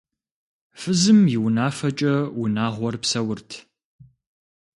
Фызым 0.79 1.19
и 1.35 1.37
унафэкӏэ 1.45 2.15
унагъуэр 2.41 2.95
псэурт. 3.01 3.49